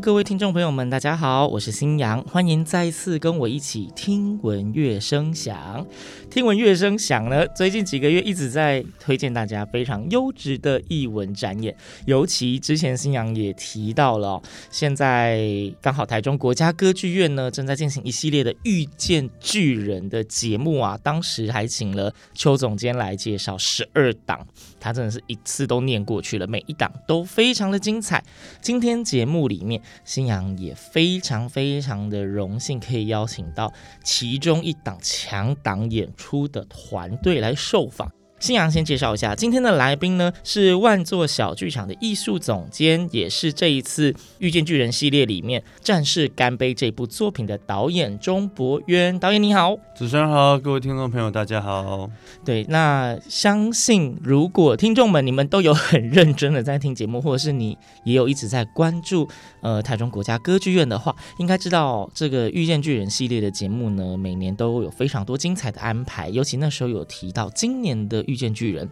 [0.00, 5.86] 各位听众朋友们，大家好，我是新阳，欢迎再次跟我一起听闻乐声响。
[6.30, 24.46] 听闻乐声响呢，最近几个月一直在推荐大家非常优质的译文展演，尤其之前新阳也提到了、现在刚好台中国家歌剧院呢正在进行一系列的遇见巨人的节目啊，当时还请了邱总监来介绍十二档，
[24.78, 28.24] 他真的是一次都念过去了，每一档都非常的精彩。
[28.62, 38.10] 今天节目里面，新阳也非常非常的荣幸，可以邀请到其中一档强档演出的团队来受访。
[38.40, 49.18] 新阳先介绍一下，今天的来宾呢是万座小剧场的艺术总监，也是这一次《遇见巨人》系列里面《战士干杯》这部作品的导演钟博渊。
[49.18, 49.76] 导演你好。
[49.94, 52.08] 主持人好，各位听众朋友大家好。
[52.42, 59.28] 对，那相信如果听众们你们都有很认真的在听节目，或者是你也有一直在关注
[59.60, 66.30] 呃台中国家歌剧院的话，应该知道这个《遇见巨人》系列的节目呢，每年都有非常多精彩的安排。
[66.30, 68.86] 尤其那时候有提到今年的《遇见巨人》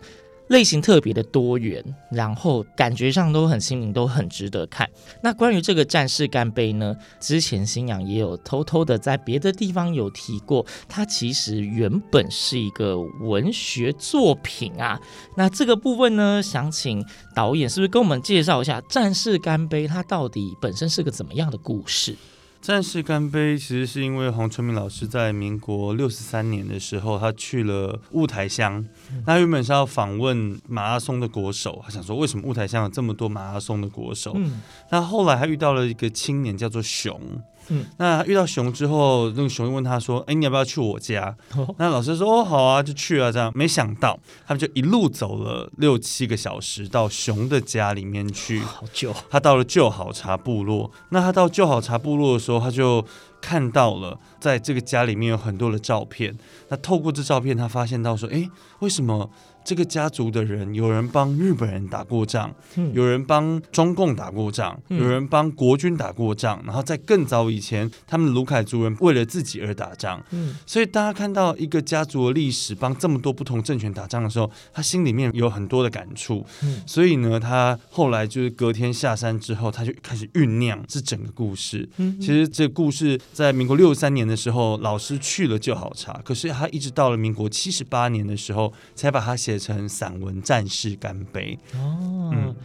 [0.48, 4.88] 类型特别的多元，然后感觉上都很新颖，都很值得看。
[5.22, 14.98] 那关于这个战士干杯呢，之前新阳也有偷偷的在别的地方有提过，它其实原本是一个文学作品啊。
[15.36, 17.04] 那这个部分呢，想请
[17.34, 22.16] 导演是不是跟我们介绍一下《战士干杯》它到底本身是个怎么样的故事？
[22.60, 28.84] 战士干杯其实是因为黄春明老师在民国六十三年的时候，他去了雾台乡，
[29.26, 34.32] 那原本是要访问马拉松的国手，他想说为什么雾台乡有这么多马拉松的国手？
[34.36, 34.60] 嗯，
[34.90, 37.20] 那后来他遇到了一个青年叫做熊。
[37.68, 48.60] 嗯，那遇到熊之后，那个熊问他说：“哎，你要不要去我家？”哦 那老师说：“哦，好啊，就去啊。”这样，没想到他们就一路走了六七个小时到熊的家里面去。
[48.64, 50.90] 好久，他到了旧好茶部落。
[51.10, 53.04] 那他到旧好茶部落的时候，他就
[53.40, 56.36] 看到了在这个家里面有很多的照片。
[56.68, 58.48] 那透过这照片，他发现到说：“哎，
[58.80, 59.30] 为什么？”
[59.68, 70.24] 这个家族的人，有人帮日本人打过仗，嗯、有人帮中共打过仗，嗯、有人帮国军打过仗，然后在更早以前，他们卢凯族人为了自己而打仗。
[70.30, 76.46] 嗯，所以大家看到一个家族的历史，帮这么多不同政权打仗的时候，他心里面有很多的感触。
[76.62, 81.86] 嗯、所以呢，他后来就是隔天下山之后，他就开始酝酿这整个故事。
[81.98, 90.40] 嗯，其实这个故事在民国六十三年的时候，老师去了就好查，可是他一直到了民国七十八年的时候，才把它写成散文。
[90.42, 92.56] 战士干杯哦，嗯，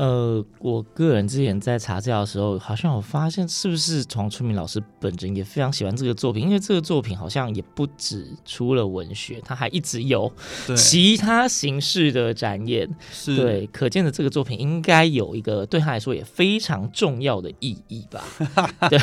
[0.00, 6.42] 呃，我个人之前在查资料的时候，好像我发现，是不是黄春明老师本人也非常喜欢这个作品？
[6.42, 10.32] 因为这个作品好像也不止出了文学，他还一直有
[10.74, 12.88] 其他形式的展演。
[13.12, 18.24] 是，对，可见的这个作品应该有一个对他来说也非常重要的意义吧？
[18.88, 18.98] 对，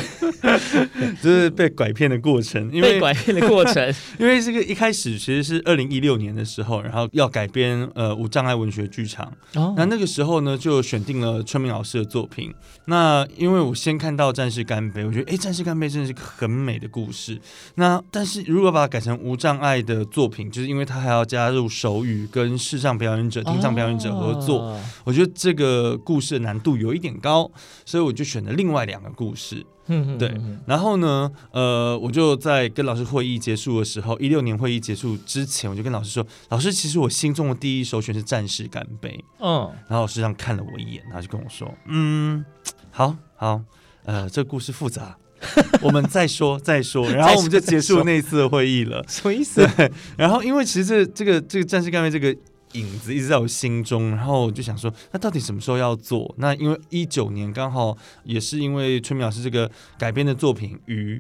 [1.22, 12.54] 就是被拐骗的过程，因为被拐骗的过程， 因为这个一开始其实是二零一六年的时候，然后要改编呃无障碍文学剧场，哦，那那个时候呢就选定了春明老师的作品。
[12.86, 17.40] 那因为我先看到《战士干杯》，我觉得哎，《战士干杯》真的是个很美的故事。
[17.76, 27.52] 那但是如果把它改成无障碍的作品，就是因为它还要加入手语跟视障表演者、听障表演者合作，哦、我觉得这个故事的难度有一点高，
[27.86, 29.66] 所以我就选了另外两个故事。
[29.88, 30.36] 嗯，对，
[30.66, 39.10] 然后呢，呃，我就在跟老师会议结束的时候，一六年会议结束之前，我就跟老师说，老师，其实我心中的第一首选是《战士干杯》。
[39.40, 42.44] 嗯，然后老师这样看了我一眼，然后就跟我说，嗯，
[42.92, 43.62] 好好，
[44.04, 45.18] 呃，这个故事复杂，
[45.82, 47.10] 我们再说 再说。
[47.10, 49.04] 然后我们就结束那一次的会议了。
[49.08, 49.66] 什么意思？
[49.78, 52.38] 对，然后因为其实这这个这个《战士干杯》这个。
[52.74, 56.34] 影子一直在我心中，然后我就想说，那到底什么时候要做？
[56.38, 61.18] 那因为一九年刚好也是因为春苗老师这个改编的作品《与》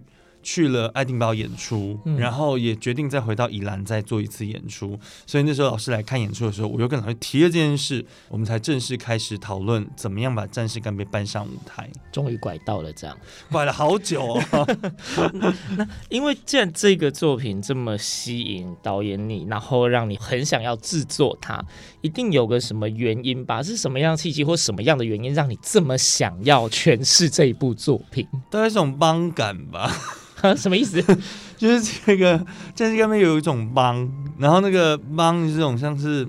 [0.50, 4.98] 去了爱丁堡演出，嗯、然后也决定再回到宜兰再做一次演出。
[5.26, 11.90] 所以那时候老师来看演出的时候，我又跟老师提了这件事，我们才正式开始讨论怎么样把《战士干杯》搬上舞台。
[12.14, 13.18] 终于拐到了这样，
[13.52, 14.68] 拐了好久哦。
[15.76, 21.62] 那因为既然这个作品这么吸引导演你，然后让你很想要制作它，
[22.00, 23.62] 一定有个什么原因吧？
[23.62, 28.26] 是什么样的契机或什么样的原因让你这么想要诠释这一部作品？
[28.50, 29.92] 大概是种帮感吧。
[30.57, 31.01] 什么意思？
[31.57, 32.38] 就是这个
[32.75, 36.28] 《战士干杯》有一种帮，然后那个帮是这种像是。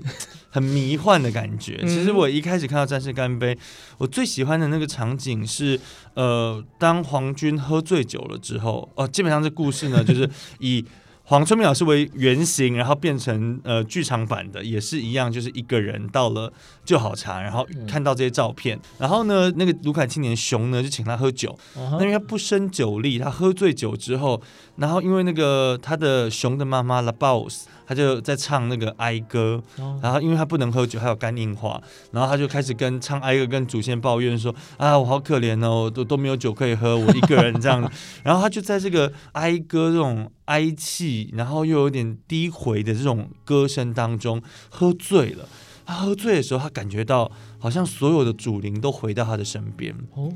[0.51, 1.77] 很迷幻的感觉。
[1.83, 3.53] 其实我一开始看到《战士干杯》，
[3.99, 5.79] 我最喜欢的那个场景是，
[6.15, 10.27] 呃，当皇军喝醉酒了之后，哦，基本上这故事呢，就是
[10.57, 10.83] 以。
[11.29, 16.51] 黄春明老师为原型，然后变成呃剧场版的，也是一样，就是一个人到了
[16.83, 24.41] 就好茶，然后看到这些照片，然后呢，那个卢凯青年熊呢就请他喝酒，那因为他不胜酒力，他喝醉酒之后，
[24.79, 29.61] 然后因为那个他的熊的妈妈 La Boss，他就在唱那个哀歌，
[30.01, 31.81] 然后因为他不能喝酒，还有肝硬化，
[32.11, 37.81] 然后他就开始跟唱哀歌跟祖先抱怨说啊，我好可怜哦，都都没有酒可以喝，我一个人这样，
[38.23, 40.31] 然后他就在这个哀歌这种。
[40.49, 44.41] 哀泣，然后又有点低回的这种歌声当中，
[44.71, 45.47] 喝醉了。
[45.85, 49.95] 他喝醉的时候，他感觉到好像所有的主灵都回到他的身边。
[50.15, 50.33] 哦，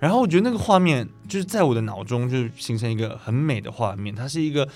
[0.00, 4.12] 然后我觉得那个画面就是在我的脑中就形成一个很美的画面。
[4.12, 4.66] 它是一个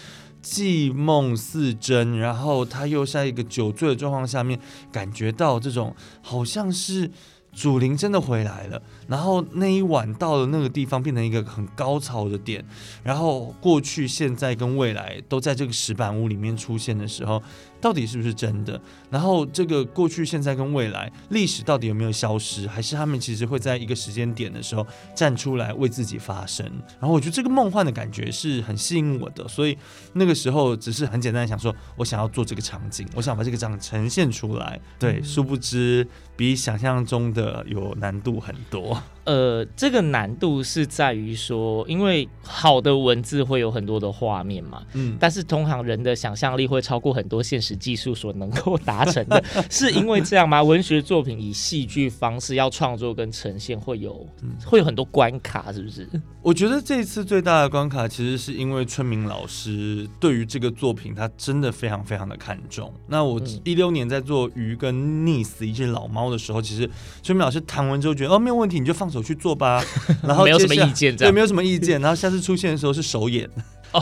[0.40, 4.60] 既梦似真，然后他又在一个酒醉的状况下面，
[4.92, 7.10] 感觉到这种好像是。
[7.56, 12.64] 祖灵真的回来了，然后那一晚到了那个地方，变成一个很高潮的点，
[13.04, 17.40] 然后过去、现在跟未来都在这个石板屋里面出现的时候。
[17.84, 18.80] 到底是不是真的？
[19.10, 22.66] 然后这个过去、现在跟未来历史到底有没有消失？
[22.66, 26.64] 还是他们其实会在一个时间点的时候站出来为自己发声？
[26.98, 29.76] 然后我觉得这个梦幻的感觉是很吸引我的，所以
[30.14, 34.80] 那个时候只是很简单的想说，我想要做这个场景，我想把这个场景呈现出来。
[34.98, 38.98] 对，殊不知比想象中的有难度很多。
[39.24, 50.62] 呃，这个难度是在于说，因为好的文字会有很多的画面嘛，嗯，但是通常人的想象力会超过很多现实技术所能够达成的， 是因为这样吗？
[50.62, 54.26] 文学作品以戏剧方式要创作跟呈现，会有
[54.64, 56.08] 会有很多关卡，是不是？
[56.42, 62.92] 我觉得这一次最大的关卡，其实是因为春明老师对于这个作品，他真的非常非常的看重。
[63.06, 66.88] 那我一六年在做鱼跟溺死一只老猫的时候，其实
[67.22, 69.82] 春明老师谈完之后觉得哦，没有问题，你就放手去做吧，
[70.22, 72.00] 然后没有什么意见，对，没有什么意见。
[72.00, 73.48] 然后下次出现的时候是首演。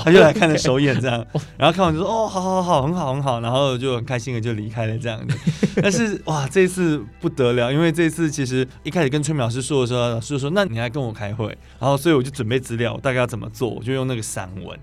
[0.04, 1.22] 他就来看了首演这样，
[1.58, 5.36] 然后看完就说哦，好好好，很好很好，然后就很开心的就离开了这样子。
[5.82, 11.46] 但是哇，这一次不得了，因为这一次其实一开始跟崔明老师说的时候，老师就说那你来跟我开会，
[11.78, 14.78] 然后所以我就准备资料，大概要怎么做，我就用那个散文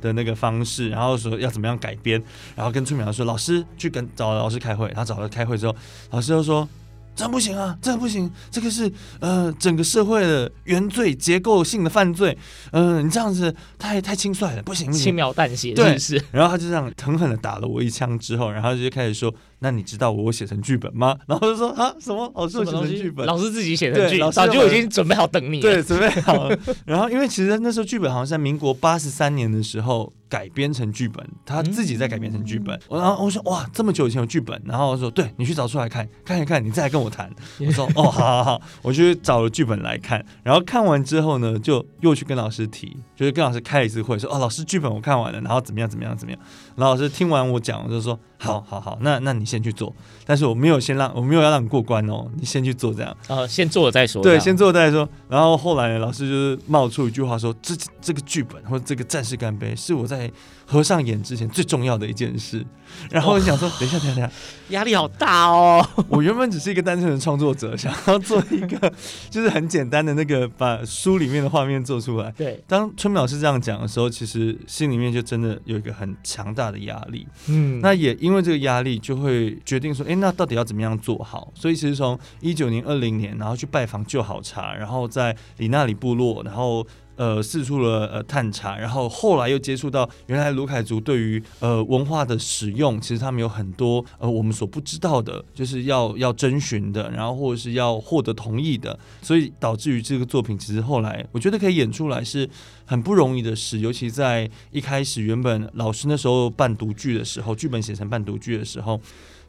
[0.00, 2.22] 的那个方式，然后说要怎么样改编，
[2.56, 5.76] 然后跟崔明老师说，老师去跟找老师开会，然后找了开会之后，
[6.10, 6.66] 老师就说。
[7.14, 8.90] 这样不行啊，这样不行，这个是
[9.20, 12.36] 呃整个社会的原罪，结构性的犯罪，
[12.72, 16.22] 嗯、呃，你这样子太太轻率了，不行不行，轻描淡写，对，是。
[16.32, 19.34] 然后他就这样狠狠的打了我一枪之后，然后就开始说。
[19.60, 21.16] 那你知道我写成剧本吗？
[21.26, 23.26] 然后就说啊，什么老师写成剧本？
[23.26, 25.62] 老师自己写成剧本，早就已经准备好等你了。
[25.62, 26.58] 对，准备好了。
[26.84, 32.78] 然后因为其实那时候剧本好像在民国八十三年的时候改编成剧本，他自己在改编成剧本。
[32.88, 34.60] 嗯、然后我说哇，这么久以前有剧本？
[34.64, 37.30] 然后我说对，你去找出来看看一看，你再来跟我谈。
[37.60, 40.24] 我说哦，好好好，我去找了剧本来看。
[40.42, 46.40] 然后看完之后呢，就又去跟老师提，就是跟老师开一次会，说哦，老师剧本我看完了，然后怎么样怎么样怎么样。
[46.76, 48.18] 然后老师听完我讲，我就说。
[48.38, 49.94] 好好好，那那你先去做，
[50.26, 53.16] 但是我没有先让我没有要让你过关哦，你先去做这样。
[53.28, 54.22] 呃，先做了再说。
[54.22, 55.08] 对，先做了再说。
[55.28, 60.30] 然后后来老师就是冒出一句话说：“这这个剧本或者这个战士干杯是我在
[60.66, 62.64] 合上眼之前最重要的一件事。”
[63.10, 64.30] 然后我想说，等一下，等一下，
[64.68, 65.84] 压力好大哦。
[66.08, 68.92] 我原本只是一个单纯的创作者，想要做一个
[69.28, 72.30] 就是很简单的那个把书里面的画面做出来。
[72.36, 77.26] 对，当春明老师这样讲的时候，其实心里面就真的有一个很强大的压力。
[77.48, 81.50] 嗯，那也因为这个压力，就会决定说，哎，那到底要怎么样做好？
[81.52, 86.86] 所以其实从一九年、二零年，然后去拜访旧好茶，然后在里纳里部落，然后。
[87.16, 102.48] 呃，四处了呃探查，然后后来又接触到原来卢凯族对于呃文化的使用，其实他们有很多呃我们所不知道的，就是要要征询的，然后或者是要获得同意的，所以导致于这个作品其实后来我觉得可以演出来是
[102.84, 109.00] 很不容易的事，尤其在一开始原本老师那时候办读剧的时候，剧本写成办读剧的时候。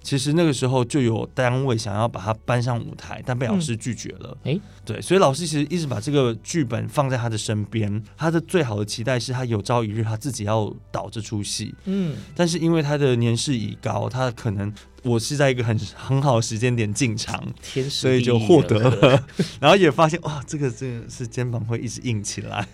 [0.06, 4.38] 其实那个时候就有单位想要把它搬上舞台，但被老师拒绝了。
[4.44, 11.74] 哎、嗯，对，所以老师其实一直把这个剧本放在他的身边，他的最好的期待是他有朝一日他自己要导这出戏。
[11.86, 14.72] 嗯，但是因为他的年事已高，他可能。
[15.06, 17.42] 我是在一个很很好的时间点进场，
[17.90, 19.24] 所以就获得了，
[19.62, 22.68] 然后也发现哇，这个这个是肩膀会一直硬起来。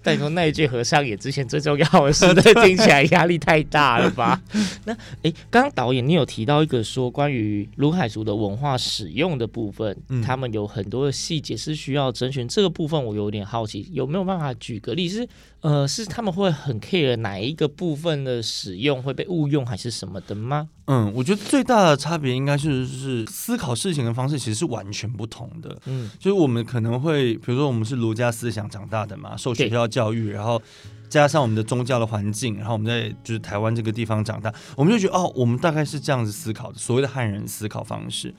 [0.00, 4.40] 但你说那一句和尚也之前最重要的是，对，听起来压力太大了吧？
[4.84, 15.08] 那哎，刚刚导演你有提到一个说关于卢海族的文化使用的部分，嗯、他们有很多的细节是需要征询，这个部分我有点好奇，有没有办法举个例？
[15.08, 15.26] 是
[15.64, 20.68] 呃，是他们会很 care 哪一个部分的使用会被误用，还是什么的吗？
[20.84, 25.74] 嗯，我觉得最大的差别应该是是思考事情的方式其实是完全不同的。
[25.86, 30.60] 嗯，就是我们可能会，比如说我们是儒家思想长大的嘛，受学校教育，然后
[31.08, 38.34] 加上我们的宗教的环境，然后我们在就是台湾这个地方长大，我们就觉得哦，我们大概是这样子思考的，所谓的汉人思考方式。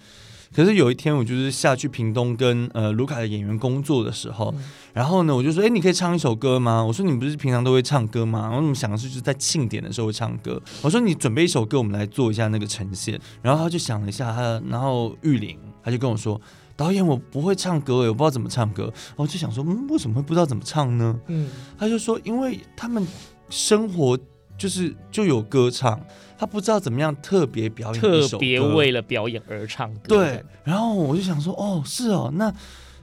[0.54, 10.62] 可是有一天，我就是下去屏东跟呃卢卡的演员工作的时候，嗯、然后呢，我就说：“哎，你可以唱一首歌吗？”我说：“你不是平常都会唱歌吗？”我怎么想的是就是在庆典的时候会唱歌。
[10.82, 16.40] 我说：“你准备一首歌，我们来做一下那个呈现。”然后他就想了一下，他然后玉玲他就跟我说
[16.75, 23.06] ：“导演，我不会唱歌，我不知道怎么唱歌。”我就想说：“嗯，为什么会不知道怎么唱呢？”嗯，他就说：“因为他们
[23.50, 24.18] 生活
[24.58, 26.00] 就是就有歌唱。”
[26.38, 30.02] 他不知道怎么样特别表演，特别为了表演而唱歌。
[30.10, 32.54] 对，然后我就想说，哦，是哦，那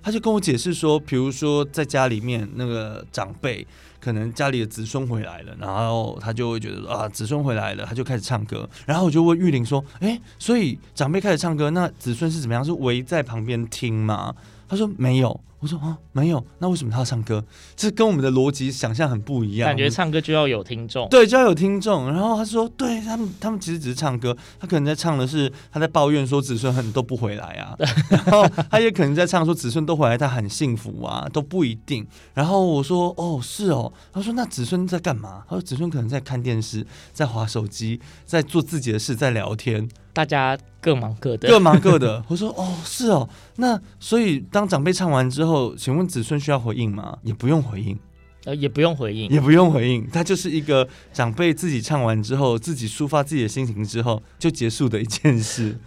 [0.02, 3.66] 他就跟我解释说，比如说在家里面那个长辈，
[3.98, 8.68] 可能家里的子孙回来了，然后他就会觉得啊，子孙回来了，他就开始唱歌。
[8.84, 12.62] 然后我就问玉玲说，哎，所以长辈开始唱歌，那子孙是怎么样？
[12.62, 14.34] 是围在旁边听吗？
[14.68, 15.40] 他说没有。
[15.62, 17.44] 我说啊，没有，那为什么他要唱歌？
[17.76, 19.68] 这跟我们的逻辑想象很不一样。
[19.68, 22.12] 感觉唱歌就要有听众，对，就要有听众。
[22.12, 27.76] 然后他说，对他们，他们其实只是唱歌，他可能在唱的是他在抱怨说子孙很都不回来啊。
[28.10, 32.04] 然后他也可能在唱说子孙都回来，他很幸福啊，都不一定。
[32.34, 33.92] 然后我说，哦，是哦。
[34.12, 35.44] 他说，那子孙在干嘛？
[35.48, 39.88] 他说，子孙可能在看电视，在划手机，在做自己的事，在聊天。
[40.14, 42.22] 大家各忙各的，各忙各的。
[42.28, 43.26] 我说哦，是哦，
[43.56, 47.18] 那所以当长辈唱完之后，请问子孙需要回应吗？
[47.22, 47.98] 也不用回应，
[48.44, 50.06] 呃，也不用回应，也不用回应。
[50.12, 55.78] 他就是一个长辈自己唱完之后，自己抒发自己的心情之后就结束的一件事。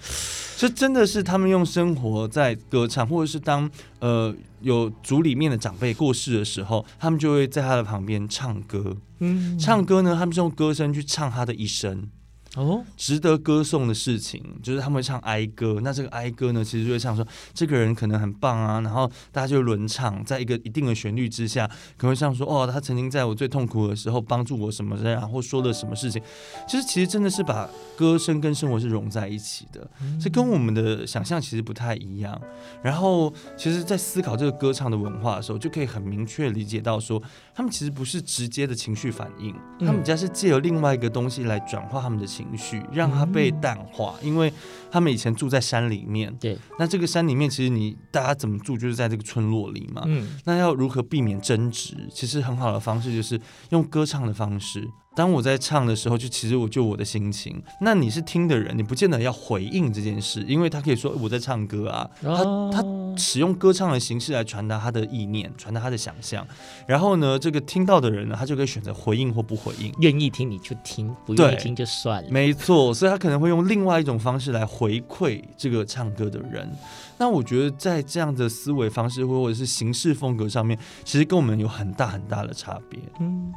[0.57, 3.69] 这真的是他们用生活在歌唱，或者是当
[3.99, 8.95] 呃有族里面的长辈过世的时候，他们就会在他的旁边唱歌。
[9.19, 12.09] 嗯，唱歌呢，他们是用歌声去唱他的一生。
[12.55, 15.79] 哦，值得歌颂的事情就是他们会唱哀歌。
[15.83, 26.21] 那这个哀歌呢，其实就会唱说这个人可能很棒啊，然后大家就轮唱，在一个一定的旋律之下，可能会唱说哦，他曾经在我最痛苦的时候帮助我什么的，然后说了什么事情。
[26.67, 29.87] 其实其实真的是把歌声跟生活是融在一起的，
[30.21, 32.39] 这跟我们的想象其实不太一样。
[32.81, 37.21] 然后其实，在思考这个歌唱的文化的时候，就可以很明确理解到说，
[37.53, 42.44] 他们其实不是直接的情绪反应，他们家是借由另外一个东西来转化他们的情绪。
[42.45, 44.51] 情绪让它被淡化，因为
[44.91, 46.33] 他们以前住在山里面。
[46.39, 50.03] 对，那这个山里面其实你大家怎么住，就是在这个村落里嘛。
[50.05, 51.95] 嗯，那要如何避免争执？
[52.11, 54.87] 其实很好的方式就是用歌唱的方式。
[55.15, 57.61] 当我在唱的时候，就其实我就我的心情。
[57.79, 62.09] 那你是听的人，你不见得要回应这件事，因为他可以说我在唱歌啊。
[62.21, 62.83] 他他
[63.17, 66.45] 使用歌唱的形式来传达他的意念，传达他的想象。
[66.85, 69.89] 然后呢，这个听到的人呢，他就可以选择回应或不回应。
[69.99, 72.29] 愿意听你就听，不愿意听就算了。
[72.29, 76.69] 没错，所以他可能会用另外一种方式来回馈这个唱歌的人。
[77.17, 82.99] 那我觉得在这样的思维方式或者是形式风格上面，其实跟我们有很大很大的差别。
[83.21, 83.53] 嗯。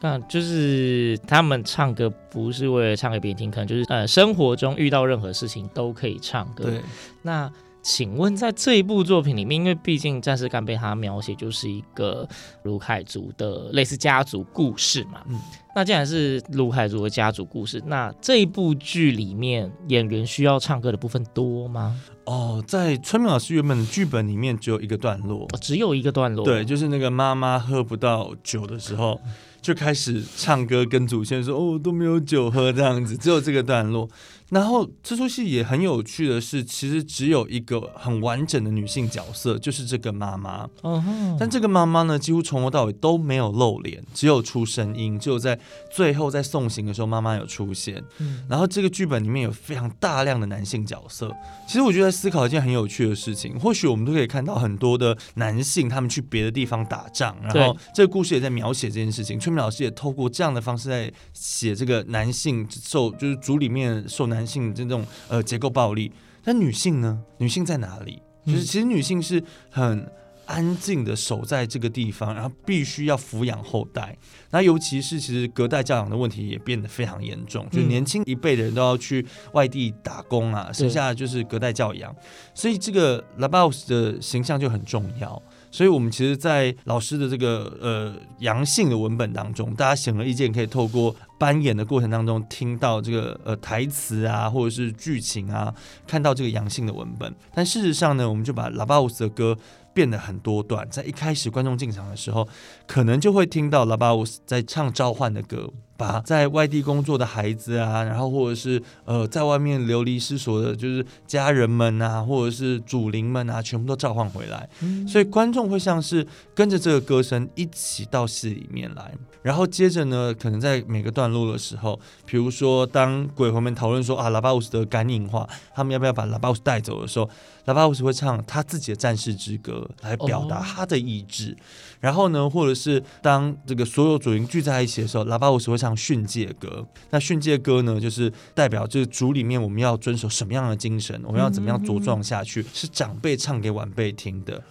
[0.00, 6.64] 那就是他们唱歌不是为了唱给别人听，可能就是呃生活中遇到任何事情都可以唱歌。
[6.64, 6.80] 对。
[7.22, 7.50] 那
[7.82, 12.28] 请问在这一部作品里面，因为毕竟《战士干杯》它描写就是一个
[12.64, 15.22] 卢凯族的类似家族故事嘛。
[15.26, 15.40] 嗯。
[15.74, 21.98] 那既然是卢凯族的家族故事，那这一部剧里面演员需要唱歌的部分多吗？
[22.24, 26.44] 哦，在春明老师原本的剧本里面只有一个段落，哦，只有一个段落。
[26.44, 29.20] 对，就是那个妈妈喝不到酒的时候。
[29.68, 34.08] 就开始唱歌，跟祖先说：“哦，都没有酒喝，这样子，只有这个段落。”
[34.50, 40.66] 然后这出戏也很有趣的是，其实只有一个很完整的女性角色，就是这个妈妈。
[40.82, 41.36] Uh huh.
[41.38, 45.58] 但这个妈妈呢，几乎从头到尾都没有露脸，只有出声音，只有在
[45.90, 48.02] 最后在送行的时候，妈妈有出现。
[48.18, 51.30] 嗯、然后这个剧本里面有非常大量的男性角色。
[51.66, 59.38] 其实我觉得在思考一件很有趣的事情，或许我们都可以看到很多的男性，他们去别的地方打仗，然后这个故事也在描写这件事情。
[59.38, 66.12] 崔明老师也透过这样的方式在写这个男性受就是组里面受男性这种呃结构暴力，
[66.44, 67.22] 但女性呢？
[67.38, 68.22] 女性在哪里？
[68.46, 70.08] 就是其实女性是很。
[70.48, 74.16] 安静的守在这个地方，然后必须要抚养后代。
[74.48, 82.16] 那尤其是其实隔代教养的问题也变得非常严重，嗯、就年轻一辈的人都要去外地打工啊，剩下的就是隔代教养。
[82.54, 85.42] 所以这个拉巴乌斯的形象就很重要。
[85.70, 95.74] 所以我们其实，在老师的这个呃阳性的文本当中，大家显而易见可以透过扮演的过程当中听到这个呃台词啊，或者是剧情啊，
[96.06, 97.34] 看到这个阳性的文本。
[97.54, 99.56] 但事实上呢，我们就把拉巴乌斯的歌。
[99.94, 102.46] 变得很多段，在一开始观众进场的时候，
[102.88, 114.68] 可能就会听到拉巴乌斯在唱召唤的歌，把在外地工作的孩子啊，然后或者是呃在外面流离失所的，就是家人们啊，或者是祖灵们啊，全部都召唤回来。
[114.80, 115.06] 嗯。
[115.06, 127.28] 所以观众会像是跟着这个歌声一起到戏里面来，然后接着呢，可能在每个段落的时候，比如说当鬼魂们讨论说啊，拉巴乌斯的感应化，他们要不要把拉巴乌斯带走的时候，
[127.66, 129.86] 拉巴乌斯会唱他自己的战士之歌。
[130.02, 131.56] 来表达他的意志，
[132.00, 136.86] 然后呢，或者是当这个所有主灵聚在一起的时候，喇叭我是会唱训诫歌。
[137.10, 144.62] 那训诫歌呢，就是代表这个族里面我们要遵守什么样的精神，我们要怎么样茁壮下去，是长辈唱给晚辈听的。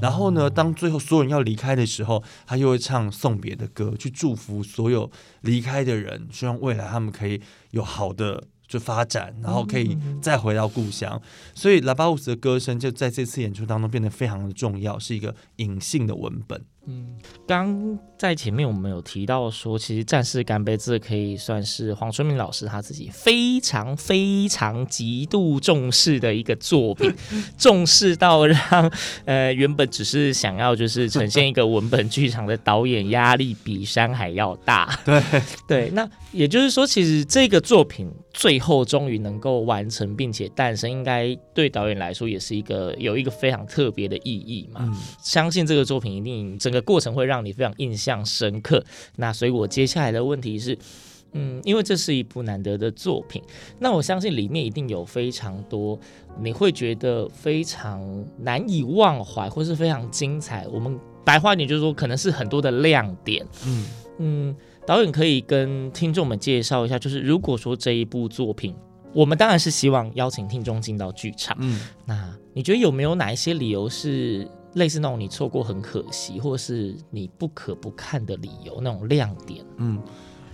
[0.00, 5.10] 然后呢，当最后所有人要离开的时候，他又会唱送别的歌，去祝福所有
[5.42, 7.40] 离开的人，希望未来他们可以
[7.72, 8.42] 有好的。
[8.70, 11.20] 就发展，然后可以再回到故乡，
[11.56, 16.64] 所以拉巴乌斯的歌声就在这次演出当中变得非常的重要，是一个隐性的文本。
[16.86, 27.14] 嗯，刚在前面我们有提到说，其实《战士干杯》这可以算是黄春明老师他自己非常非常极度重视的一个作品，
[27.58, 28.92] 重视到让
[29.26, 34.98] 呃原本只是想要就是呈现一个文本剧场的导演压力比山还要大。
[35.04, 35.22] 对
[35.68, 44.80] 对，那也就是说，其实这个作品最后终于能够完成并且诞生，应该对导演来说也是一个有一个非常特别的意义嘛。
[44.84, 48.84] 嗯，相信这个作品一定这个过程会让你非常印象深刻。
[49.16, 50.76] 那所以，我接下来的问题是，
[51.32, 53.42] 嗯，因为这是一部难得的作品，
[53.78, 55.98] 那我相信里面一定有非常多
[56.40, 58.02] 你会觉得非常
[58.38, 60.66] 难以忘怀，或是非常精彩。
[60.68, 63.46] 我们白话一点就是说，可能是很多的亮点。
[63.66, 63.86] 嗯
[64.18, 64.56] 嗯，
[64.86, 68.74] 导演可以跟听众们介绍一下，就是如果说这一部作品，
[69.14, 71.56] 我们当然是希望邀请听众进到剧场。
[71.60, 74.48] 嗯，那你觉得有没有哪一些理由是？
[74.74, 79.64] 类似那种你错过很可惜，或是你不可不看的理由，那种亮点。
[79.78, 80.00] 嗯，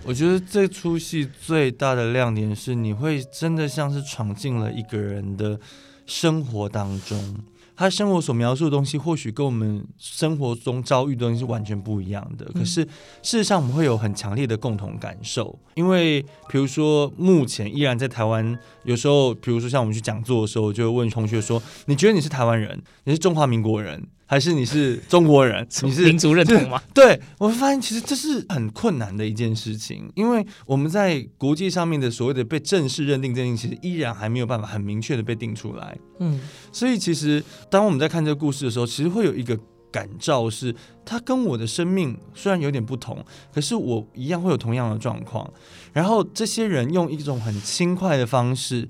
[0.05, 5.59] 我觉得这出戏最大的亮点是，你会真的像是闯进了一个人的
[6.05, 7.35] 生活当中。
[7.77, 12.43] 他生活所描述的东西，或许跟我们生活中遭遇的东西是完全不一样的。
[12.53, 12.81] 可是
[13.21, 22.81] 事实上，我们会有很强烈的共同感受，因为比如说，目前依然在台湾，有时候，比如说像我们去讲座的时候，就会问同学说：“你觉得你是台湾人？
[23.03, 25.65] 你是中华民国人？”还是你是中国人？
[25.81, 26.79] 你是民族认同吗？
[26.93, 35.97] 对，我会发现，其实这是很困难的一件事情，因为我们在国际上面的所谓的被正式认定这件事情，其实依然还没有办法很明确的被定出来。
[36.19, 36.39] 嗯，
[36.71, 39.57] 所以其实当我们在看这个故事的时候，其实会有一个
[39.89, 45.49] 感召，是它跟我的生命虽然有点不同，可是我一样会有同样的状况。
[45.93, 48.89] 然后这些人用一种很轻快的方式。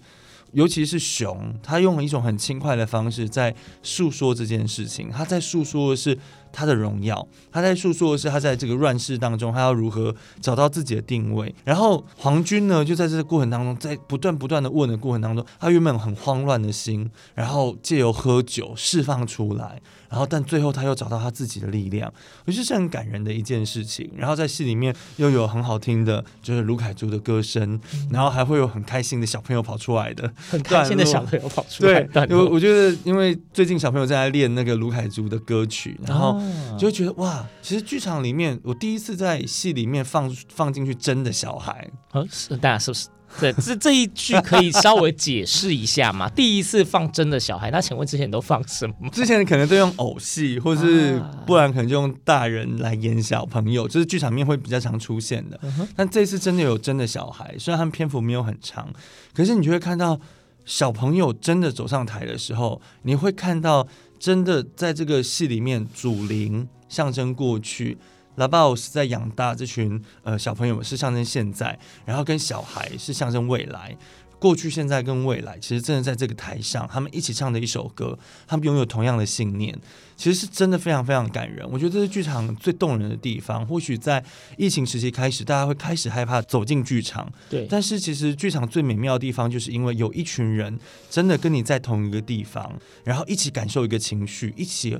[0.57, 5.11] 尤其是熊，他用了一种很轻快的方式在诉说这件事情。
[5.11, 6.17] 他在诉说的是
[6.51, 11.53] 他的荣耀，他在诉说的是他在这个乱世当中，他要如何找到自己的定位。
[11.63, 19.79] 然后黄军呢，就在这个过程当中，在不断不断的问的过程当中，他原本很慌乱的心，然后借由喝酒释放出来。
[20.09, 22.11] 然后，但最后他又找到他自己的力量，
[22.45, 24.09] 我觉得是很感人的一件事情。
[24.15, 32.01] 然后在戏里面又有很好听的，就是卢凯珠的歌声，嗯、然后还会有很开心的小朋友跑出来的，很开心的小朋友跑出来。
[32.03, 36.41] 对，我我觉得，因为最近小朋友在练那个卢凯珠的歌曲，然后
[36.77, 41.89] 就会觉得哇，其实剧场里面我第一次在戏里面放放进去真的小孩，
[42.29, 43.07] 是大家是不是？
[43.39, 46.29] 对，这这一句可以稍微解释一下吗？
[46.29, 49.09] 第一次放真的小孩，那请问之前都放什么？
[49.11, 55.59] 之前可能都用偶戏，或是不然可能就用大人来演小朋友，就是剧场面会比较常出现的。
[55.95, 58.91] 但这次真的有真的小孩，虽然他们篇幅没有很长，
[59.33, 60.19] 可是你就会看到
[60.65, 63.87] 小朋友真的走上台的时候，你会看到
[64.17, 67.97] 真的在这个戏里面，祖灵象征过去。
[68.37, 73.95] 拉巴欧是在养大这群呃小朋友们，是象征现在，然后跟小孩是象征未来。
[74.39, 79.75] 过去、现在跟未来，其实真的在这个台上，他们一起唱的一首歌，他们拥有同样的信念，
[80.15, 81.67] 其实是真的非常非常感人。
[81.71, 83.65] 我觉得这是剧场最动人的地方。
[83.65, 84.23] 或许在
[84.55, 87.65] 疫情时期开始，大家会开始害怕走进剧场，对。
[87.67, 94.95] 但是其实剧场最美妙的地方，就是因为有一群人真的跟你在同一个地方，然后一起感受一个情绪，一起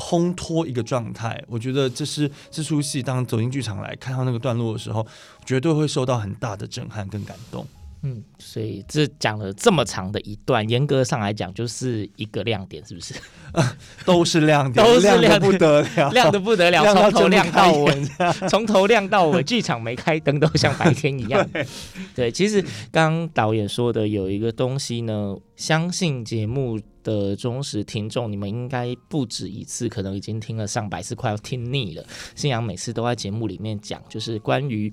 [0.00, 1.40] 烘托一个状态。
[1.46, 5.06] 我觉得这是这出戏当走进剧场来看到那个段落的时候，
[5.44, 7.66] 绝对会受到很大的震撼跟感动。
[8.02, 13.12] 嗯，所以这讲了这么长的一段，严格上来讲就是一个亮点，是不是？
[14.06, 18.04] 都是亮点， 都是亮的不得了，亮的不得了， 从头亮到尾，
[18.48, 21.46] 从头亮到尾，剧场没开灯都像白天一样。
[21.52, 21.66] 对，
[22.14, 32.04] 对，其实刚刚导演说的有一个东西呢，相信节目的忠实听众，你们应该不止一次，可能已经听了上百次，快要听腻了。
[32.34, 34.90] 信仰每次都在节目里面讲，就是关于。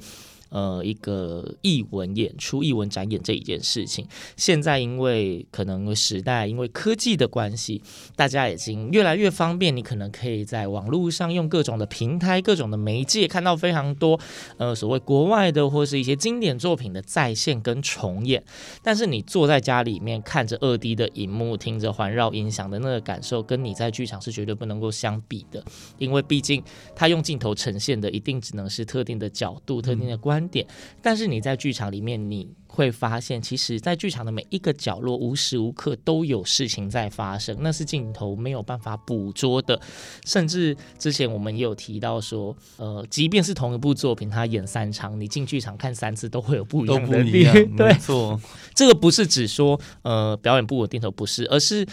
[0.50, 7.82] 呃，一个艺文演出、艺文展演这一件事情，现在因为可能时代，因为科技的关系，
[8.16, 9.76] 大家已经越来越方便。
[9.76, 14.20] 你可能可以在网络上用各种的平台、各种的媒介，看到非常多
[14.58, 18.42] 呃所谓国外的或是一些经典作品的再现跟重演。
[18.82, 25.64] 但是你坐在家里面看着二 D 的荧幕，听着环绕音响的那个感受，跟你在剧场是绝对不能够相比的。
[25.98, 26.64] 因为毕竟
[26.96, 30.37] 它用镜头呈现的，一定只能是特定的角度、特定的观。
[30.38, 30.64] 观点，
[31.02, 39.82] 但是你在剧场里面，你会发现，其实，在剧场的每一个角落，无时无刻都有事情在发生，那是镜头没有办法捕捉的。
[40.26, 47.54] 甚至之前我们也有提到说，呃，即便是同一部作品，他演三场，你进剧场看三次都会有不一样的地方。
[47.76, 48.40] 对，没错，
[48.76, 51.84] 这个不是只说呃表演不稳定头不是，而是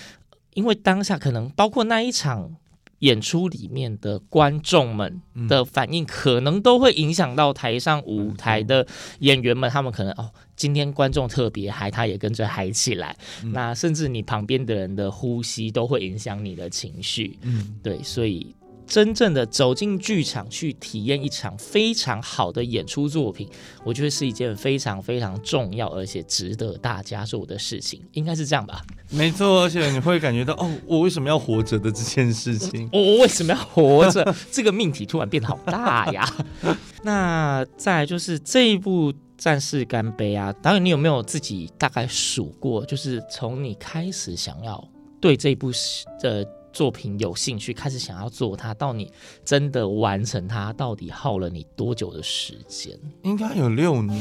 [0.52, 2.57] 因为当下可能包括那一场。
[3.00, 8.87] 演出里面的观众们的反应，可能都会影响到台上舞台的
[9.20, 9.70] 演员们。
[9.70, 13.16] 他们可能哦，今天观众特别嗨，他也跟着嗨起来。
[13.52, 17.38] 那甚至你旁边的人的呼吸都会影响你的情绪。
[17.42, 18.54] 嗯，对，所以。
[18.86, 23.48] 真正的走进剧场去体验一场非常好的演出作品，
[23.84, 28.82] 我觉得是一件非常非常重要而且值得大家做的事情，应该是这样吧？
[29.10, 34.34] 没错，而且你会感觉到哦，我为什么要活着的这件事情，我我为什么要活着？
[34.52, 36.28] 这个命题突然变得好大呀！
[37.02, 42.84] 那再来就是这一部《战士干杯》啊，导演，你有没有自己大概数过？
[42.86, 44.86] 就是从你开始想要
[45.20, 45.72] 对这部
[46.20, 46.46] 的。
[46.74, 49.10] 作品有兴趣，开始想要做它，到你
[49.44, 52.98] 真的完成它，到底耗了你多久的时间？
[53.22, 54.20] 应该有六年，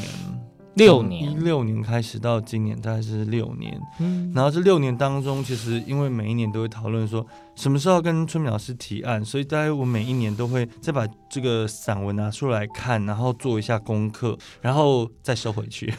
[0.74, 3.78] 六年，一六年开始到今年大概是六年。
[3.98, 15.92] 嗯，然后这六年当中，其实因为每一年都会讨论说什么时候跟春明老师提案，所以大概我每一年都会再把这个散文拿出来看，然后做一下功课，然后再收回去。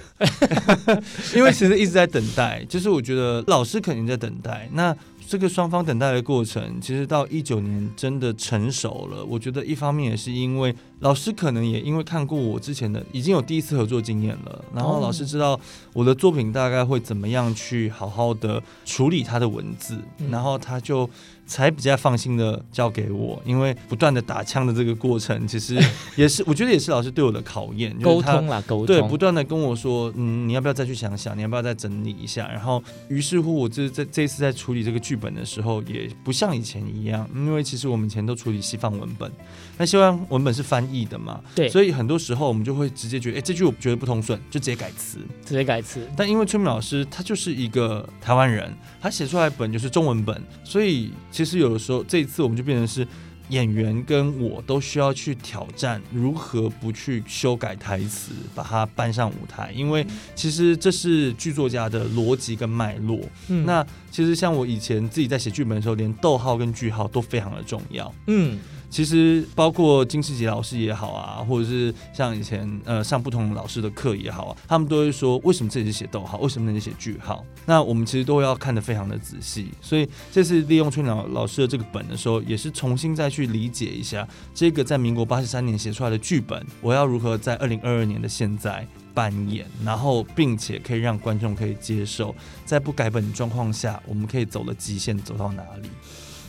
[1.36, 4.70] 因为其实一直在等待，就是我觉得老师肯定在等待。
[4.74, 4.96] 那
[5.28, 9.26] 这个双方等待的过程，其实到一九年真的成熟了。
[9.26, 15.60] 我觉得一方面也是因为老师可能也因为看过我之前的，已经有第一次合作经验了，然后老师知道
[15.94, 21.10] 我的作品大概会怎么样去好好的处理他的文字，然后他就。
[21.46, 25.80] 才比较放心的交给我，因为不断的打枪的这个过程，其实
[26.16, 32.48] 也是我觉得也是老师对我的考验， 沟通啦，沟通，对，不断的跟我说，嗯，你要不要再去想想，你要不要再整理一下？
[32.48, 39.32] 然后，于是乎，我这这这一次在处理这个剧本的时候，也不像以前一样，因为其实我们以前都处理西方文本，
[39.78, 46.08] 那希望文本是翻译的嘛，对，所以很多时候我们就会直接觉得，哎，这句我觉得不通顺，就直接改词，直接改词。
[46.16, 52.06] 但因为崔明老师他就是一个台湾人，他写出来本就是中文本，所以其实有的时候。
[52.08, 53.06] 这一次我们就变成是
[53.50, 63.20] 演员跟我都需要去挑战如何不去修改台词，把它搬上舞台，因为其实这是剧作家的逻辑跟脉络。
[63.48, 68.14] 嗯，那其实像我以前自己在写剧本的时候，连逗号跟句号都非常的重要。
[68.28, 68.60] 嗯。
[68.90, 77.44] 其实包括金士杰老师也好啊，或者是像以前呃上不同老师的课也好啊，他们都会说，为什么这里是写逗号，为什么那里写句号？
[77.66, 79.72] 那我们其实都要看得非常的仔细。
[79.82, 92.34] 所以这次利用春鸟老师的这个本的时候，也是重新再去理解一下这个在民国八十三年写出来的剧本，我要如何在二零二二年的现在扮演，然后并且可以让观众可以接受，
[92.66, 95.90] 在不改本的状况下，我们可以走的极限走到哪里？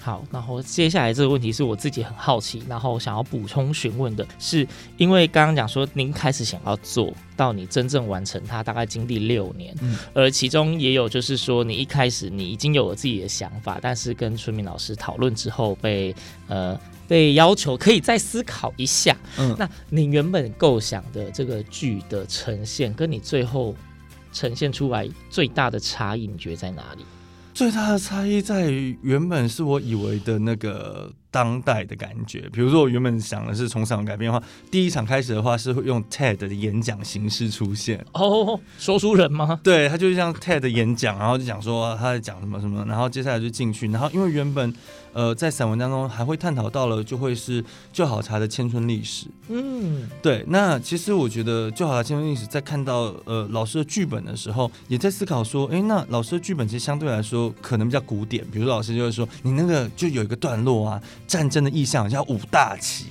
[0.07, 4.65] 好，然后接下来这个问题是我自己很好奇，然后想要补充询问的是，
[4.99, 16.15] 因为刚刚讲说您开始想要做到你真正完成它，大概经历六年，嗯，而其中也有就是说你一开始你已经有了自己的想法，但是跟春明老师讨论之后被
[16.47, 19.17] 呃被要求可以再思考一下。
[19.39, 23.75] 嗯，那你原本构想的这个剧的呈现，跟你最后
[24.33, 27.05] 呈现出来最大的差异，你觉得在哪里？
[27.57, 31.11] 最大的差异在于，原本是我以为的那个。
[31.37, 39.61] 当代的感觉，比如说我原本想的是从小改编的话，第一场开始的话是会用 TED 的演讲形式出现哦，说书人吗？
[39.63, 44.75] 对，他就是像 TED 的演讲，然后就讲说他在讲什么什么，然后接下来就进去，然后因为原本
[45.13, 61.03] 呃在散文当中还会探讨到了，就会是旧好茶的千春历史，嗯，对，那其实我觉得旧好茶千春历史在看到呃老师的剧本的时候，也在思考说，哎，那老师的剧本其实相对来说可能比较古典，比如说老师就会说，你那个就有一个段落啊。
[61.27, 63.07] 战争的意象叫五大旗，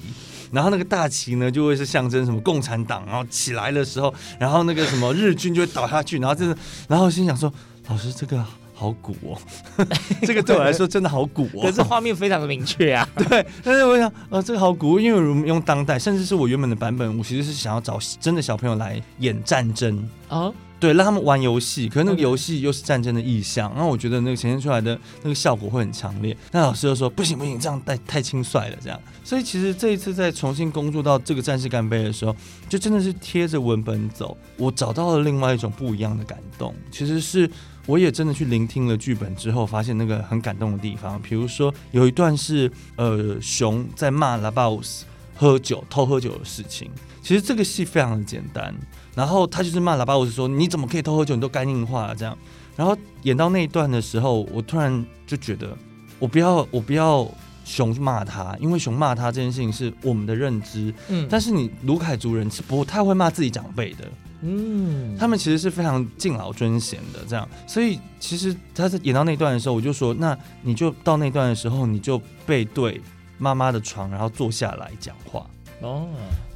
[0.52, 7.52] 然后那个大旗呢就会是象征什么共产党，然后起来的时候，然后那个什么日军就会倒下去，然后真的，然后心想说，
[7.88, 9.38] 老师这个好古哦，
[10.24, 20.08] 这个对我来说真的好古哦，可是画面非常的明确啊， 对，但是我想，呃，这个好古，因为我们用当代，甚至是我原本的版本，我其实是想要找真的小朋友来演战争。
[20.28, 20.52] 啊。
[20.78, 26.36] 对，让他们玩游戏，可是那个游戏又是战争的意象，然后我觉得那个呈现出来的那个效果会很强烈。
[26.52, 29.00] 那老师就说不行不行，这样太太轻率了，这样。
[29.24, 32.36] 所以其实这一次在重新工作到这个战士干杯的时候，
[32.68, 36.76] 就真的是贴着文本走，我找到了另外一种不一样的感动。
[36.92, 37.50] 其实是
[37.88, 41.20] 我也真的去聆听了剧本之后，发现那个很感动的地方。
[41.22, 46.92] 比如说有一段是呃熊在骂拉巴乌斯喝酒偷喝酒的事情，
[47.24, 48.76] 其实这个戏非常的简单。
[49.16, 51.34] 然后他就是骂喇叭，我是说你怎么可以偷喝酒？
[51.34, 52.38] 你都肝硬化了这样。
[52.76, 55.76] 然后演到那一段的时候，我突然就觉得，
[56.20, 57.26] 我不要，我不要
[57.64, 60.94] 熊骂他，因为熊骂他这件事情是我们的认知。
[61.08, 61.26] 嗯。
[61.30, 64.06] 但是你卢凯族人是不太会骂自己长辈的。
[64.42, 65.16] 嗯。
[65.18, 67.48] 他们其实是非常敬老尊贤的这样。
[67.66, 73.02] 所以其实他在演到那段的时候，我就说，那你就到那段的时候，你就背对
[73.38, 75.48] 妈妈的床，然后坐下来讲话。
[75.80, 76.10] 哦。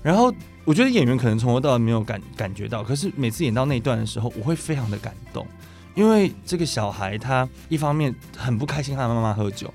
[0.04, 0.34] 然后。
[0.66, 5.48] 我觉得演员可能从头到尾没有感感觉到，可是每次演到那一段的时候，我会非常的感动，
[5.96, 9.74] 因为这个小孩他一方面很不开心他的妈妈喝酒，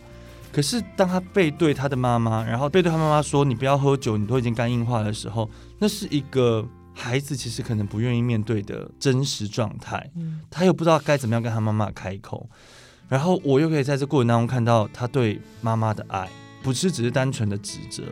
[0.53, 10.09] 可是当他背对他的妈妈，然后背对他妈妈说“你不要喝酒，你都已经肝硬化”的时候，那是一个孩子其实可能不愿意面对的真实状态，
[10.49, 12.49] 他又不知道该怎么样跟他妈妈开口，
[13.09, 16.29] 然后我又可以在这过程当中看到他对妈妈的爱，
[16.63, 18.05] 不是只是单纯的指责。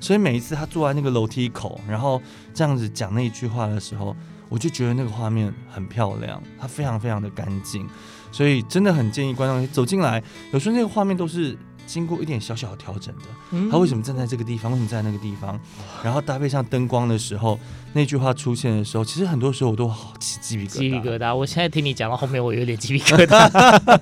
[0.00, 2.20] 所以每一次他坐在那个楼梯口，然后
[2.52, 4.16] 这样子讲那一句话的时候，
[4.48, 7.86] 我就觉得那个画面很漂亮，它非常非常的干净，
[8.32, 10.20] 所以真的很建议观众走进来。
[10.52, 11.56] 有时候那个画面都是。
[11.90, 14.70] 经过一点小小的调整的，他为什么站在这个地方？
[14.70, 15.58] 为什么站在那个地方？
[16.04, 17.58] 然后搭配上灯光的时候，
[17.92, 20.78] 那句话出现的时候，其实很多时候我都好起鸡皮疙瘩。
[20.78, 21.34] 鸡皮疙瘩！
[21.34, 24.00] 我现在听你讲到后面，我有点鸡皮疙瘩。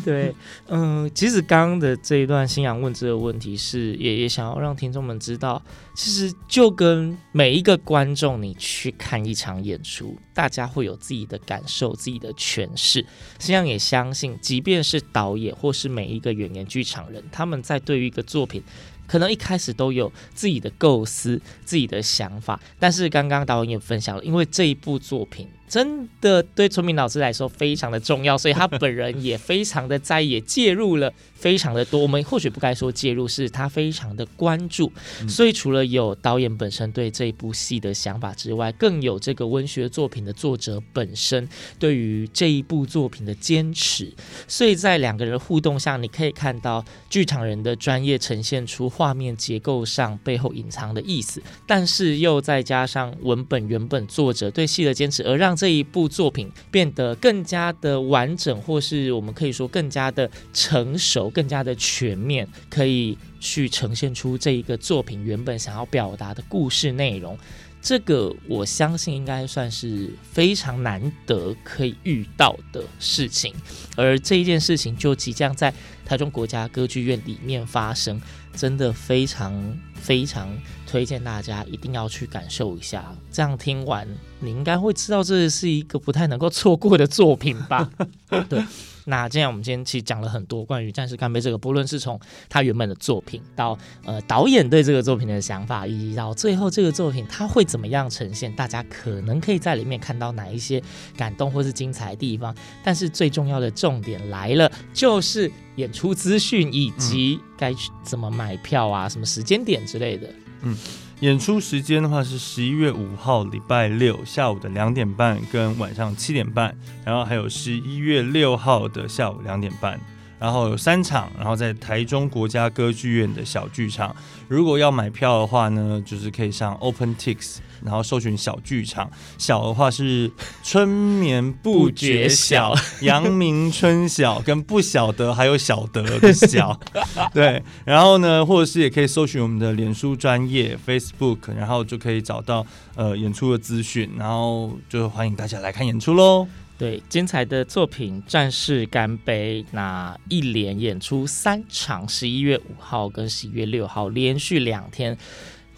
[0.04, 0.34] 对，
[0.68, 5.62] 嗯，其实刚刚的这一段新阳问这个问题是，也也想要让听众们知道，
[5.94, 13.04] 其实就跟每一个观众，你去看一场演出，大家会有自己的感受、自己的诠释。
[13.38, 17.17] 新阳也相信，即便是导演或是每一个演员、剧场人。
[17.30, 18.62] 他们在对于一个作品，
[19.08, 25.48] 可能一开始都有自己的构思、自己的想法，但是刚刚导演也分享了，因为这一部作品。
[25.68, 32.00] 真的对春明老师来说非常的重要，所以他本人也非常的在意，也介入了非常的多。
[32.00, 34.90] 我们或许不该说介入，是他非常的关注。
[35.28, 41.46] 所以除了有导演本身对这一部戏的想法之外，更有这个文学作品的作者本身
[41.78, 44.10] 对于这一部作品的坚持。
[44.46, 67.38] 所以在两个人互动下，你可以看到剧场人的专业呈现出画面结构上背后隐藏的意思，但是又再加上文本原本作者对戏的坚持，而让这一部作品变得更加的完整，或是我们可以说更加的成熟、更加的全面，可以去呈现出这一个作品原本想要表达的故事内容。
[67.80, 73.54] 这个我相信应该算是非常难得可以遇到的事情，
[73.96, 75.72] 而这一件事情就即将在
[76.04, 78.20] 台中国家歌剧院里面发生。
[78.58, 79.54] 真的非常
[79.94, 80.48] 非常
[80.88, 84.08] 推荐大家一定要去感受一下，这样听完
[84.40, 87.90] 你应该会知道这是一个不太能够错过的作品吧？
[88.48, 88.64] 对。
[89.04, 100.82] 那这样我们今天其实讲了很多关于《战士干杯》这个，不论是从他原本的作品到呃导演对这个作品的想法，以及到最后这个作品他会怎么样呈现，大家可能可以在里面看到哪一些
[101.16, 102.54] 感动或是精彩的地方。
[102.84, 105.50] 但是最重要的重点来了，就是。
[105.78, 107.72] 演出资讯以及该
[108.02, 110.28] 怎么买票啊，什么时间点之类的。
[110.62, 110.76] 嗯，
[111.20, 119.98] 演出时间的话是十一月五号礼拜六下午的两点半跟晚上七点半，然后还有十一月六号的下午两点半。
[120.40, 124.14] 然后有三场，然后在台中国家歌剧院的小剧场。
[124.46, 129.10] 如果要买票的话呢，就是可以上 OpenTix，然后搜寻小剧场。
[129.38, 130.30] 小的话是
[130.62, 136.78] 春眠不觉晓， 阳明春晓，跟不晓得还有晓得的晓。
[137.32, 146.46] 对，然后呢，或者是也可以搜寻我们的脸书专业 Facebook，然后就可以找到呃演出的资讯，然后就欢迎大家来看演出喽。
[146.78, 155.18] 对，精彩的作品《战士干杯》，那一连演出三场，十一月五号跟十一月六号连续两天，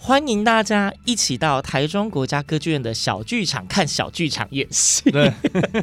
[0.02, 5.10] 欢迎大家一起到台中国家歌剧院的小剧场看小剧场演戏。
[5.10, 5.30] 对，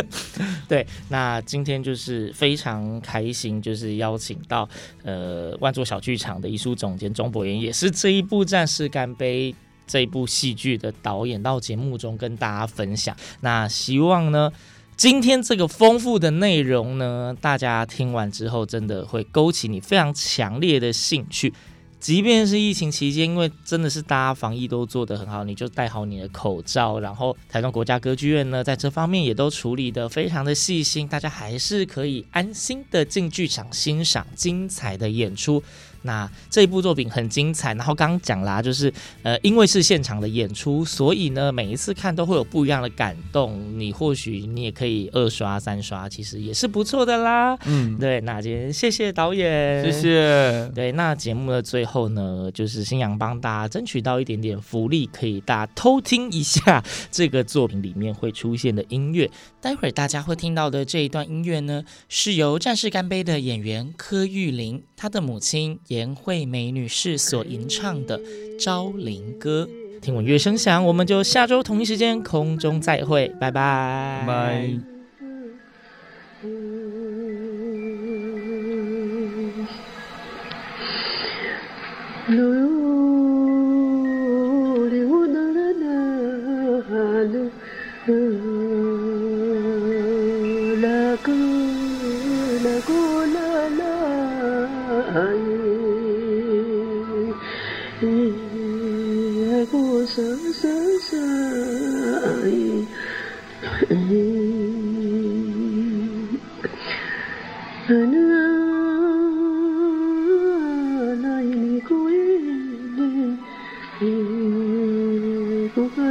[0.67, 4.67] 对，那今天就是非常开心，就是邀请到
[5.03, 9.51] 呃万座小剧场的艺术总监钟博言，也是这一部《战士干杯》
[9.85, 13.15] 这一部戏剧的导演，到节目中跟大家分享。
[13.41, 14.51] 那希望呢，
[14.95, 21.53] 今天这个丰富的内容呢，大家听完之后，真的会勾起你非常强烈的兴趣。
[21.99, 26.99] 即便是疫情期间，因为真的是大家防疫都做得很好，你就戴好你的口罩。
[26.99, 35.61] 然后台中国家歌剧院呢，在这方面也都处理得非常的细心，大家还是可以安心的进剧场欣赏精彩的演出。
[36.07, 38.91] 那这一部作品很精彩，然后刚刚讲啦，就是
[39.21, 43.61] 呃，因为是现场的演出，所以呢，每一次看都会有不一样的感动。
[43.77, 47.57] 你或许你也可以二刷三刷，其实也是不错的啦。
[47.65, 50.71] 嗯，对，那今天谢谢导演，谢谢。
[50.73, 59.29] 对，那节目的最后呢，就是新阳帮大家争取到一点点福利，可以大家偷听一下这个作品里面会出现的音乐。
[59.59, 68.19] 待会儿大家会听到的这一段音乐呢，是由《战士干杯》的演员柯玉玲，她的母亲颜惠美女士所吟唱的
[68.63, 69.67] 《昭陵歌》。
[69.99, 74.23] 听闻乐声响，我们就下周同一时间空中再会，拜拜。
[74.27, 74.69] 拜。